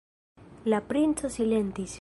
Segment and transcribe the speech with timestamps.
[0.73, 1.89] La princo silentis.